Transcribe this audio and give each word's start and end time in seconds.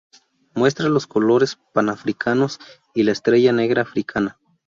Muestra 0.55 0.89
los 0.89 1.05
colores 1.05 1.59
panafricanos 1.75 2.57
y 2.95 3.03
la 3.03 3.11
Estrella 3.11 3.51
negra 3.51 3.83
africana. 3.83 4.39